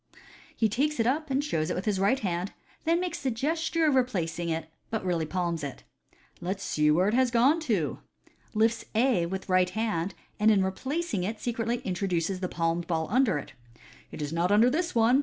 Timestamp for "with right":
1.75-2.17, 9.27-9.69